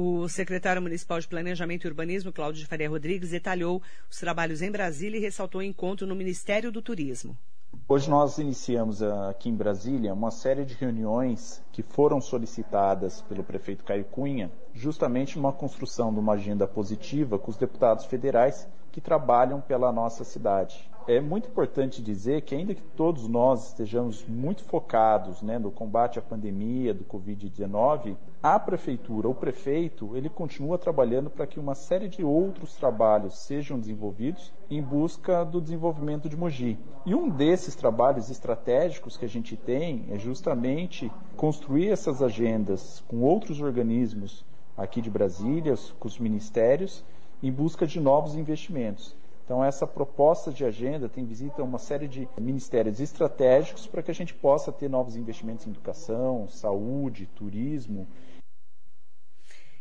O 0.00 0.28
secretário 0.28 0.80
municipal 0.80 1.18
de 1.18 1.26
Planejamento 1.26 1.84
e 1.84 1.88
Urbanismo, 1.88 2.32
Cláudio 2.32 2.60
de 2.60 2.68
Faria 2.68 2.88
Rodrigues, 2.88 3.30
detalhou 3.30 3.82
os 4.08 4.16
trabalhos 4.16 4.62
em 4.62 4.70
Brasília 4.70 5.18
e 5.18 5.20
ressaltou 5.20 5.60
o 5.60 5.64
encontro 5.64 6.06
no 6.06 6.14
Ministério 6.14 6.70
do 6.70 6.80
Turismo. 6.80 7.36
Hoje 7.88 8.08
nós 8.08 8.38
iniciamos 8.38 9.02
aqui 9.02 9.48
em 9.48 9.56
Brasília 9.56 10.14
uma 10.14 10.30
série 10.30 10.64
de 10.64 10.74
reuniões 10.74 11.60
que 11.72 11.82
foram 11.82 12.20
solicitadas 12.20 13.22
pelo 13.22 13.42
prefeito 13.42 13.82
Caio 13.82 14.04
Cunha, 14.04 14.52
justamente 14.72 15.36
numa 15.36 15.52
construção 15.52 16.14
de 16.14 16.20
uma 16.20 16.34
agenda 16.34 16.64
positiva 16.68 17.36
com 17.36 17.50
os 17.50 17.56
deputados 17.56 18.04
federais 18.04 18.68
que 18.90 19.00
trabalham 19.00 19.60
pela 19.60 19.92
nossa 19.92 20.24
cidade 20.24 20.88
é 21.08 21.22
muito 21.22 21.48
importante 21.48 22.02
dizer 22.02 22.42
que, 22.42 22.54
ainda 22.54 22.74
que 22.74 22.82
todos 22.82 23.26
nós 23.26 23.68
estejamos 23.68 24.26
muito 24.28 24.62
focados 24.62 25.40
né, 25.40 25.58
no 25.58 25.70
combate 25.70 26.18
à 26.18 26.22
pandemia 26.22 26.92
do 26.92 27.02
Covid-19, 27.02 28.14
a 28.42 28.60
prefeitura, 28.60 29.26
o 29.26 29.34
prefeito, 29.34 30.14
ele 30.14 30.28
continua 30.28 30.76
trabalhando 30.76 31.30
para 31.30 31.46
que 31.46 31.58
uma 31.58 31.74
série 31.74 32.08
de 32.08 32.22
outros 32.22 32.74
trabalhos 32.74 33.38
sejam 33.38 33.80
desenvolvidos 33.80 34.52
em 34.70 34.82
busca 34.82 35.46
do 35.46 35.62
desenvolvimento 35.62 36.28
de 36.28 36.36
Mogi. 36.36 36.78
E 37.06 37.14
um 37.14 37.30
desses 37.30 37.74
trabalhos 37.74 38.28
estratégicos 38.28 39.16
que 39.16 39.24
a 39.24 39.28
gente 39.28 39.56
tem 39.56 40.04
é 40.10 40.18
justamente 40.18 41.10
construir 41.38 41.88
essas 41.88 42.20
agendas 42.20 43.02
com 43.08 43.22
outros 43.22 43.62
organismos 43.62 44.44
aqui 44.76 45.00
de 45.00 45.08
Brasília, 45.08 45.74
com 45.98 46.06
os 46.06 46.18
ministérios, 46.18 47.02
em 47.42 47.52
busca 47.52 47.86
de 47.86 48.00
novos 48.00 48.34
investimentos. 48.34 49.16
Então, 49.44 49.64
essa 49.64 49.86
proposta 49.86 50.52
de 50.52 50.64
agenda 50.64 51.08
tem 51.08 51.24
visita 51.24 51.62
a 51.62 51.64
uma 51.64 51.78
série 51.78 52.06
de 52.06 52.28
ministérios 52.38 53.00
estratégicos 53.00 53.86
para 53.86 54.02
que 54.02 54.10
a 54.10 54.14
gente 54.14 54.34
possa 54.34 54.70
ter 54.70 54.90
novos 54.90 55.16
investimentos 55.16 55.66
em 55.66 55.70
educação, 55.70 56.46
saúde, 56.50 57.26
turismo 57.34 58.06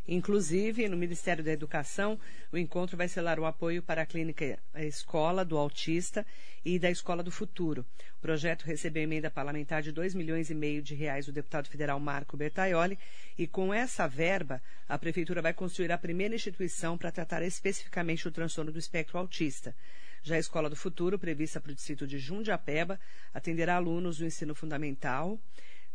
Inclusive, 0.07 0.87
no 0.87 0.95
Ministério 0.95 1.43
da 1.43 1.51
Educação, 1.51 2.17
o 2.49 2.57
encontro 2.57 2.95
vai 2.95 3.09
selar 3.09 3.39
o 3.39 3.45
apoio 3.45 3.83
para 3.83 4.03
a 4.03 4.05
clínica 4.05 4.57
a 4.73 4.81
Escola 4.81 5.43
do 5.43 5.57
Autista 5.57 6.25
e 6.63 6.79
da 6.79 6.89
Escola 6.89 7.21
do 7.21 7.29
Futuro. 7.29 7.85
O 8.17 8.21
projeto 8.21 8.63
recebeu 8.63 9.03
emenda 9.03 9.29
parlamentar 9.29 9.81
de 9.81 9.91
2 9.91 10.15
milhões 10.15 10.49
e 10.49 10.55
meio 10.55 10.81
de 10.81 10.95
reais 10.95 11.25
do 11.25 11.33
deputado 11.33 11.67
federal 11.67 11.99
Marco 11.99 12.37
Bertaioli 12.37 12.97
e 13.37 13.45
com 13.45 13.73
essa 13.73 14.07
verba, 14.07 14.61
a 14.87 14.97
Prefeitura 14.97 15.41
vai 15.41 15.53
construir 15.53 15.91
a 15.91 15.97
primeira 15.97 16.35
instituição 16.35 16.97
para 16.97 17.11
tratar 17.11 17.43
especificamente 17.43 18.27
o 18.29 18.31
transtorno 18.31 18.71
do 18.71 18.79
espectro 18.79 19.17
autista. 19.17 19.75
Já 20.23 20.35
a 20.35 20.39
Escola 20.39 20.69
do 20.69 20.75
Futuro, 20.75 21.19
prevista 21.19 21.59
para 21.59 21.71
o 21.71 21.75
distrito 21.75 22.07
de 22.07 22.17
Jundiapeba, 22.17 22.97
atenderá 23.33 23.75
alunos 23.75 24.17
do 24.17 24.25
ensino 24.25 24.55
fundamental, 24.55 25.37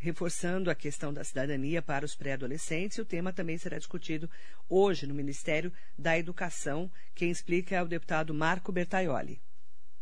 reforçando 0.03 0.69
a 0.69 0.75
questão 0.75 1.15
da 1.15 1.23
cidadania 1.23 1.81
para 1.81 2.05
os 2.05 2.17
pré-adolescentes. 2.17 2.99
O 2.99 3.05
tema 3.05 3.33
também 3.33 3.57
será 3.57 3.79
discutido 3.79 4.29
hoje 4.69 5.07
no 5.07 5.15
Ministério 5.15 5.73
da 5.97 6.19
Educação. 6.19 6.91
Quem 7.15 7.31
explica 7.31 7.77
é 7.77 7.83
o 7.83 7.87
deputado 7.87 8.35
Marco 8.35 8.73
Bertaioli. 8.73 9.41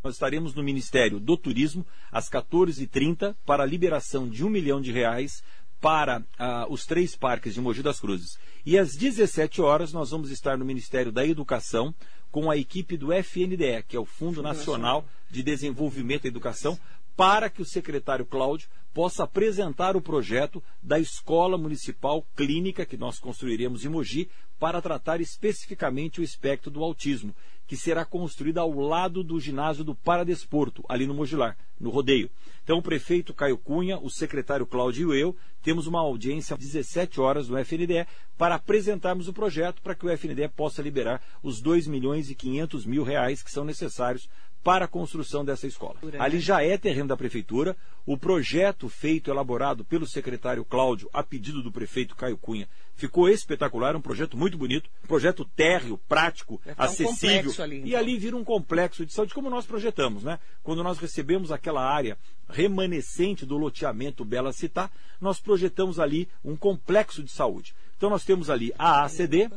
Nós 0.03 0.15
estaremos 0.15 0.55
no 0.55 0.63
Ministério 0.63 1.19
do 1.19 1.37
Turismo 1.37 1.85
às 2.11 2.27
14h30 2.27 3.35
para 3.45 3.61
a 3.61 3.65
liberação 3.65 4.27
de 4.27 4.43
um 4.43 4.49
milhão 4.49 4.81
de 4.81 4.91
reais 4.91 5.43
para 5.79 6.19
uh, 6.19 6.71
os 6.71 6.83
três 6.87 7.15
parques 7.15 7.53
de 7.53 7.61
Mogi 7.61 7.83
das 7.83 7.99
Cruzes. 7.99 8.39
E 8.65 8.79
às 8.79 8.95
17 8.95 9.61
horas 9.61 9.93
nós 9.93 10.09
vamos 10.09 10.31
estar 10.31 10.57
no 10.57 10.65
Ministério 10.65 11.11
da 11.11 11.25
Educação 11.25 11.93
com 12.31 12.49
a 12.49 12.57
equipe 12.57 12.97
do 12.97 13.13
FNDE, 13.13 13.83
que 13.87 13.95
é 13.95 13.99
o 13.99 14.05
Fundo 14.05 14.41
Nacional 14.41 15.05
de 15.29 15.43
Desenvolvimento 15.43 16.23
da 16.23 16.29
Educação, 16.29 16.79
para 17.21 17.51
que 17.51 17.61
o 17.61 17.65
secretário 17.65 18.25
Cláudio 18.25 18.67
possa 18.91 19.25
apresentar 19.25 19.95
o 19.95 20.01
projeto 20.01 20.61
da 20.81 20.97
Escola 20.97 21.55
Municipal 21.55 22.25
Clínica 22.35 22.83
que 22.83 22.97
nós 22.97 23.19
construiremos 23.19 23.85
em 23.85 23.89
Mogi 23.89 24.27
para 24.59 24.81
tratar 24.81 25.21
especificamente 25.21 26.19
o 26.19 26.23
espectro 26.23 26.71
do 26.71 26.83
autismo, 26.83 27.35
que 27.71 27.77
será 27.77 28.03
construída 28.03 28.59
ao 28.59 28.77
lado 28.77 29.23
do 29.23 29.39
ginásio 29.39 29.81
do 29.81 29.95
Paradesporto, 29.95 30.83
ali 30.89 31.07
no 31.07 31.13
Mogilar, 31.13 31.55
no 31.79 31.89
rodeio. 31.89 32.29
Então, 32.61 32.79
o 32.79 32.81
prefeito 32.81 33.33
Caio 33.33 33.57
Cunha, 33.57 33.97
o 33.97 34.09
secretário 34.09 34.65
Cláudio 34.67 35.15
e 35.15 35.21
eu 35.21 35.33
temos 35.63 35.87
uma 35.87 36.01
audiência 36.01 36.53
às 36.53 36.59
17 36.59 37.21
horas 37.21 37.47
no 37.47 37.57
FNDE 37.57 38.05
para 38.37 38.55
apresentarmos 38.55 39.29
o 39.29 39.33
projeto 39.33 39.81
para 39.81 39.95
que 39.95 40.05
o 40.05 40.09
FNDE 40.09 40.49
possa 40.49 40.81
liberar 40.81 41.21
os 41.41 41.61
2 41.61 41.87
milhões 41.87 42.29
e 42.29 42.35
500 42.35 42.85
mil 42.85 43.03
reais 43.03 43.41
que 43.41 43.49
são 43.49 43.63
necessários 43.63 44.27
para 44.61 44.85
a 44.85 44.87
construção 44.87 45.45
dessa 45.45 45.65
escola. 45.65 45.95
Ali 46.19 46.39
já 46.39 46.61
é 46.61 46.77
terreno 46.77 47.07
da 47.07 47.17
prefeitura. 47.17 47.75
O 48.05 48.17
projeto 48.17 48.89
feito, 48.89 49.31
elaborado 49.31 49.85
pelo 49.85 50.05
secretário 50.05 50.65
Cláudio, 50.65 51.09
a 51.13 51.23
pedido 51.23 51.63
do 51.63 51.71
prefeito 51.71 52.15
Caio 52.15 52.37
Cunha, 52.37 52.67
ficou 53.01 53.27
espetacular, 53.27 53.95
um 53.95 54.01
projeto 54.01 54.37
muito 54.37 54.57
bonito, 54.57 54.89
um 55.03 55.07
projeto 55.07 55.43
térreo, 55.43 55.97
prático, 56.07 56.61
acessível. 56.77 57.51
Um 57.57 57.63
ali, 57.63 57.77
então. 57.77 57.89
E 57.89 57.95
ali 57.95 58.17
vira 58.17 58.37
um 58.37 58.43
complexo 58.43 59.05
de 59.05 59.11
saúde, 59.11 59.33
como 59.33 59.49
nós 59.49 59.65
projetamos, 59.65 60.23
né? 60.23 60.39
Quando 60.61 60.83
nós 60.83 60.99
recebemos 60.99 61.51
aquela 61.51 61.83
área 61.83 62.17
remanescente 62.47 63.45
do 63.45 63.57
loteamento 63.57 64.23
Bela 64.23 64.53
Citar, 64.53 64.91
nós 65.19 65.39
projetamos 65.39 65.99
ali 65.99 66.29
um 66.43 66.55
complexo 66.55 67.23
de 67.23 67.31
saúde. 67.31 67.73
Então 67.97 68.09
nós 68.09 68.23
temos 68.23 68.49
ali 68.49 68.71
a 68.77 69.03
ACD, 69.03 69.49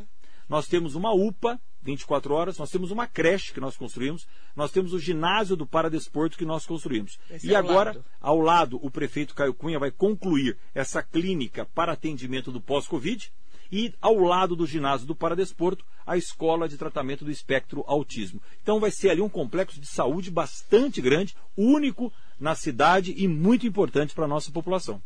nós 0.48 0.66
temos 0.66 0.94
uma 0.94 1.12
UPA, 1.12 1.60
24 1.82 2.34
horas, 2.34 2.58
nós 2.58 2.70
temos 2.70 2.90
uma 2.90 3.06
creche 3.06 3.52
que 3.52 3.60
nós 3.60 3.76
construímos, 3.76 4.26
nós 4.56 4.70
temos 4.70 4.92
o 4.92 4.98
ginásio 4.98 5.56
do 5.56 5.66
Paradesporto 5.66 6.38
que 6.38 6.44
nós 6.44 6.64
construímos. 6.64 7.18
Esse 7.30 7.48
e 7.48 7.54
é 7.54 7.56
agora, 7.56 7.92
lado. 7.92 8.04
ao 8.20 8.40
lado, 8.40 8.80
o 8.82 8.90
prefeito 8.90 9.34
Caio 9.34 9.54
Cunha 9.54 9.78
vai 9.78 9.90
concluir 9.90 10.56
essa 10.74 11.02
clínica 11.02 11.66
para 11.74 11.92
atendimento 11.92 12.50
do 12.50 12.60
pós-Covid 12.60 13.30
e 13.70 13.92
ao 14.00 14.16
lado 14.18 14.54
do 14.54 14.66
ginásio 14.66 15.06
do 15.06 15.14
Paradesporto, 15.14 15.84
a 16.06 16.16
escola 16.16 16.68
de 16.68 16.78
tratamento 16.78 17.24
do 17.24 17.30
espectro 17.30 17.84
autismo. 17.86 18.40
Então 18.62 18.78
vai 18.78 18.90
ser 18.90 19.10
ali 19.10 19.20
um 19.20 19.28
complexo 19.28 19.80
de 19.80 19.86
saúde 19.86 20.30
bastante 20.30 21.00
grande, 21.00 21.34
único 21.56 22.12
na 22.38 22.54
cidade 22.54 23.14
e 23.16 23.26
muito 23.26 23.66
importante 23.66 24.14
para 24.14 24.24
a 24.24 24.28
nossa 24.28 24.50
população. 24.50 25.02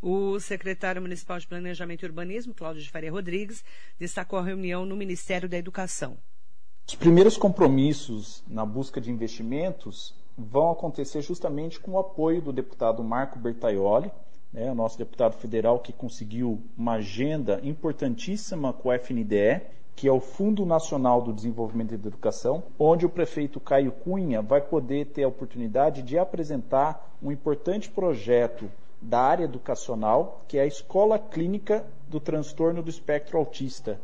O 0.00 0.38
secretário 0.38 1.02
municipal 1.02 1.40
de 1.40 1.46
Planejamento 1.48 2.04
e 2.04 2.06
Urbanismo, 2.06 2.54
Cláudio 2.54 2.82
de 2.82 2.88
Faria 2.90 3.10
Rodrigues, 3.10 3.64
destacou 3.98 4.38
a 4.38 4.42
reunião 4.42 4.86
no 4.86 4.96
Ministério 4.96 5.48
da 5.48 5.58
Educação. 5.58 6.16
Os 6.86 6.94
primeiros 6.94 7.36
compromissos 7.36 8.44
na 8.46 8.64
busca 8.64 9.00
de 9.00 9.10
investimentos 9.10 10.14
vão 10.36 10.70
acontecer 10.70 11.20
justamente 11.20 11.80
com 11.80 11.92
o 11.92 11.98
apoio 11.98 12.40
do 12.40 12.52
deputado 12.52 13.02
Marco 13.02 13.40
Bertaioli, 13.40 14.12
né, 14.52 14.70
o 14.70 14.74
nosso 14.74 14.96
deputado 14.96 15.34
federal 15.34 15.80
que 15.80 15.92
conseguiu 15.92 16.62
uma 16.76 16.92
agenda 16.92 17.60
importantíssima 17.64 18.72
com 18.72 18.90
o 18.90 18.92
FNDE, 18.92 19.62
que 19.96 20.06
é 20.06 20.12
o 20.12 20.20
Fundo 20.20 20.64
Nacional 20.64 21.20
do 21.20 21.32
Desenvolvimento 21.32 21.98
da 21.98 22.08
Educação, 22.08 22.62
onde 22.78 23.04
o 23.04 23.10
prefeito 23.10 23.58
Caio 23.58 23.90
Cunha 23.90 24.40
vai 24.40 24.60
poder 24.60 25.06
ter 25.06 25.24
a 25.24 25.28
oportunidade 25.28 26.02
de 26.02 26.16
apresentar 26.16 27.16
um 27.20 27.32
importante 27.32 27.90
projeto 27.90 28.70
da 29.00 29.20
área 29.20 29.44
educacional, 29.44 30.44
que 30.48 30.58
é 30.58 30.62
a 30.62 30.66
Escola 30.66 31.18
Clínica 31.18 31.86
do 32.08 32.18
Transtorno 32.18 32.82
do 32.82 32.90
Espectro 32.90 33.38
Autista. 33.38 34.00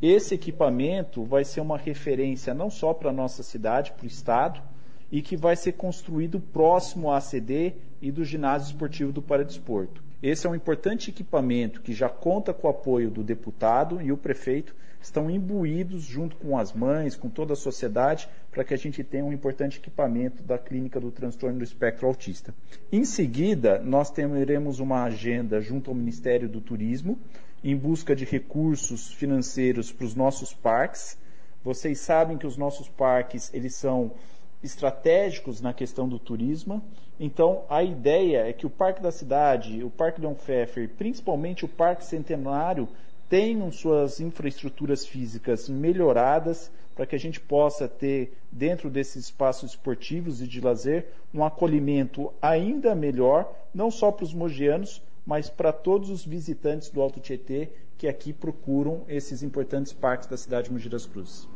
Esse 0.00 0.34
equipamento 0.34 1.24
vai 1.24 1.44
ser 1.44 1.60
uma 1.60 1.76
referência 1.76 2.54
não 2.54 2.70
só 2.70 2.94
para 2.94 3.10
a 3.10 3.12
nossa 3.12 3.42
cidade, 3.42 3.92
para 3.92 4.04
o 4.04 4.08
estado, 4.08 4.62
e 5.12 5.20
que 5.20 5.36
vai 5.36 5.56
ser 5.56 5.72
construído 5.72 6.40
próximo 6.40 7.10
à 7.10 7.18
ACD 7.18 7.74
e 8.00 8.10
do 8.10 8.24
ginásio 8.24 8.72
esportivo 8.72 9.12
do 9.12 9.20
Paradesporto. 9.20 10.02
Esse 10.22 10.46
é 10.46 10.50
um 10.50 10.54
importante 10.54 11.10
equipamento 11.10 11.80
que 11.80 11.94
já 11.94 12.08
conta 12.08 12.52
com 12.52 12.66
o 12.66 12.70
apoio 12.70 13.10
do 13.10 13.22
deputado 13.22 14.02
e 14.02 14.12
o 14.12 14.16
prefeito 14.16 14.74
estão 15.00 15.30
imbuídos 15.30 16.02
junto 16.02 16.36
com 16.36 16.58
as 16.58 16.74
mães, 16.74 17.16
com 17.16 17.30
toda 17.30 17.54
a 17.54 17.56
sociedade, 17.56 18.28
para 18.50 18.62
que 18.62 18.74
a 18.74 18.76
gente 18.76 19.02
tenha 19.02 19.24
um 19.24 19.32
importante 19.32 19.78
equipamento 19.78 20.42
da 20.42 20.58
clínica 20.58 21.00
do 21.00 21.10
transtorno 21.10 21.58
do 21.58 21.64
espectro 21.64 22.06
autista. 22.06 22.54
Em 22.92 23.04
seguida, 23.04 23.78
nós 23.78 24.10
teremos 24.10 24.78
uma 24.78 25.04
agenda 25.04 25.60
junto 25.60 25.90
ao 25.90 25.96
Ministério 25.96 26.48
do 26.48 26.60
Turismo 26.60 27.18
em 27.64 27.74
busca 27.74 28.14
de 28.14 28.24
recursos 28.24 29.12
financeiros 29.12 29.90
para 29.90 30.04
os 30.04 30.14
nossos 30.14 30.52
parques. 30.52 31.16
Vocês 31.64 31.98
sabem 31.98 32.36
que 32.36 32.46
os 32.46 32.58
nossos 32.58 32.88
parques, 32.88 33.52
eles 33.54 33.74
são 33.74 34.12
estratégicos 34.62 35.60
na 35.60 35.72
questão 35.72 36.08
do 36.08 36.18
turismo. 36.18 36.82
Então, 37.22 37.64
a 37.68 37.84
ideia 37.84 38.48
é 38.48 38.52
que 38.54 38.64
o 38.64 38.70
Parque 38.70 39.02
da 39.02 39.12
Cidade, 39.12 39.84
o 39.84 39.90
Parque 39.90 40.22
Leon 40.22 40.32
Pfeffer, 40.32 40.88
principalmente 40.88 41.66
o 41.66 41.68
Parque 41.68 42.02
Centenário, 42.02 42.88
tenham 43.28 43.70
suas 43.70 44.20
infraestruturas 44.20 45.04
físicas 45.04 45.68
melhoradas 45.68 46.72
para 46.96 47.04
que 47.04 47.14
a 47.14 47.18
gente 47.18 47.38
possa 47.38 47.86
ter, 47.86 48.32
dentro 48.50 48.88
desses 48.88 49.26
espaços 49.26 49.72
esportivos 49.72 50.40
e 50.40 50.46
de 50.46 50.62
lazer, 50.62 51.08
um 51.32 51.44
acolhimento 51.44 52.32
ainda 52.40 52.94
melhor, 52.94 53.52
não 53.74 53.90
só 53.90 54.10
para 54.10 54.24
os 54.24 54.32
mogianos, 54.32 55.02
mas 55.26 55.50
para 55.50 55.74
todos 55.74 56.08
os 56.08 56.24
visitantes 56.24 56.88
do 56.88 57.02
Alto 57.02 57.20
Tietê 57.20 57.68
que 57.98 58.08
aqui 58.08 58.32
procuram 58.32 59.02
esses 59.06 59.42
importantes 59.42 59.92
parques 59.92 60.26
da 60.26 60.38
cidade 60.38 60.68
de 60.68 60.72
Mogi 60.72 60.88
das 60.88 61.04
Cruzes. 61.04 61.46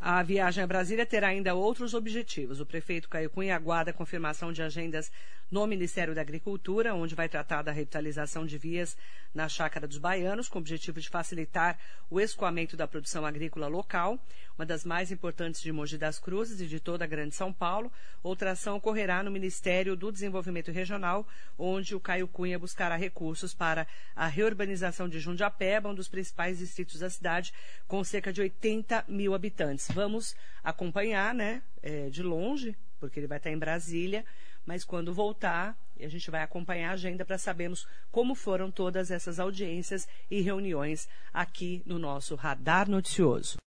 A 0.00 0.22
viagem 0.22 0.62
a 0.62 0.66
Brasília 0.66 1.06
terá 1.06 1.28
ainda 1.28 1.54
outros 1.54 1.94
objetivos. 1.94 2.60
O 2.60 2.66
prefeito 2.66 3.08
Caio 3.08 3.30
Cunha 3.30 3.56
aguarda 3.56 3.90
a 3.90 3.94
confirmação 3.94 4.52
de 4.52 4.62
agendas 4.62 5.10
no 5.50 5.66
Ministério 5.66 6.14
da 6.14 6.20
Agricultura, 6.20 6.94
onde 6.94 7.14
vai 7.14 7.28
tratar 7.28 7.62
da 7.62 7.72
revitalização 7.72 8.46
de 8.46 8.58
vias 8.58 8.96
na 9.34 9.48
Chácara 9.48 9.86
dos 9.86 9.98
Baianos, 9.98 10.48
com 10.48 10.58
o 10.58 10.60
objetivo 10.60 11.00
de 11.00 11.08
facilitar 11.08 11.78
o 12.10 12.20
escoamento 12.20 12.76
da 12.76 12.88
produção 12.88 13.26
agrícola 13.26 13.66
local, 13.66 14.18
uma 14.58 14.64
das 14.64 14.84
mais 14.84 15.10
importantes 15.10 15.60
de 15.60 15.70
Mogi 15.70 15.98
das 15.98 16.18
Cruzes 16.18 16.60
e 16.60 16.66
de 16.66 16.80
toda 16.80 17.04
a 17.04 17.06
Grande 17.06 17.34
São 17.34 17.52
Paulo. 17.52 17.92
Outra 18.22 18.52
ação 18.52 18.76
ocorrerá 18.76 19.22
no 19.22 19.30
Ministério 19.30 19.94
do 19.94 20.10
Desenvolvimento 20.10 20.70
Regional, 20.70 21.26
onde 21.58 21.94
o 21.94 22.00
Caio 22.00 22.26
Cunha 22.26 22.58
buscará 22.58 22.96
recursos 22.96 23.52
para 23.52 23.86
a 24.14 24.26
reurbanização 24.26 25.08
de 25.08 25.20
Jundiapeba, 25.20 25.90
um 25.90 25.94
dos 25.94 26.08
principais 26.08 26.58
distritos 26.58 27.00
da 27.00 27.10
cidade, 27.10 27.52
com 27.86 28.02
cerca 28.02 28.32
de 28.32 28.40
80 28.40 29.04
mil 29.08 29.34
habitantes 29.34 29.88
vamos 29.92 30.36
acompanhar, 30.62 31.34
né, 31.34 31.62
é, 31.82 32.08
de 32.10 32.22
longe, 32.22 32.76
porque 32.98 33.20
ele 33.20 33.26
vai 33.26 33.38
estar 33.38 33.50
em 33.50 33.58
Brasília, 33.58 34.24
mas 34.66 34.84
quando 34.84 35.14
voltar, 35.14 35.78
a 35.98 36.08
gente 36.08 36.30
vai 36.30 36.42
acompanhar 36.42 36.90
a 36.90 36.94
agenda 36.94 37.24
para 37.24 37.38
sabermos 37.38 37.86
como 38.10 38.34
foram 38.34 38.70
todas 38.70 39.10
essas 39.10 39.38
audiências 39.38 40.06
e 40.30 40.40
reuniões 40.40 41.08
aqui 41.32 41.82
no 41.86 41.98
nosso 41.98 42.34
Radar 42.34 42.90
Noticioso. 42.90 43.56